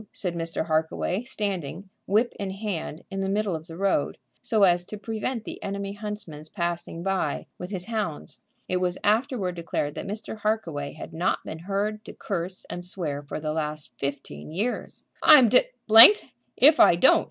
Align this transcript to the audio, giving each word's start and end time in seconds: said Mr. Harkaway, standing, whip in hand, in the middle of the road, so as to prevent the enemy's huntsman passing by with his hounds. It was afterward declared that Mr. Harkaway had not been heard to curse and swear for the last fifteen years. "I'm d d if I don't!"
said 0.11 0.33
Mr. 0.33 0.65
Harkaway, 0.65 1.21
standing, 1.23 1.87
whip 2.07 2.33
in 2.39 2.49
hand, 2.49 3.03
in 3.11 3.19
the 3.19 3.29
middle 3.29 3.55
of 3.55 3.67
the 3.67 3.77
road, 3.77 4.17
so 4.41 4.63
as 4.63 4.83
to 4.83 4.97
prevent 4.97 5.43
the 5.43 5.61
enemy's 5.61 5.99
huntsman 5.99 6.41
passing 6.55 7.03
by 7.03 7.45
with 7.59 7.69
his 7.69 7.85
hounds. 7.85 8.41
It 8.67 8.77
was 8.77 8.97
afterward 9.03 9.53
declared 9.53 9.93
that 9.93 10.07
Mr. 10.07 10.39
Harkaway 10.41 10.93
had 10.93 11.13
not 11.13 11.43
been 11.45 11.59
heard 11.59 12.03
to 12.05 12.13
curse 12.13 12.65
and 12.67 12.83
swear 12.83 13.21
for 13.21 13.39
the 13.39 13.53
last 13.53 13.91
fifteen 13.99 14.49
years. 14.51 15.03
"I'm 15.21 15.49
d 15.49 15.65
d 15.87 16.13
if 16.57 16.79
I 16.79 16.95
don't!" 16.95 17.19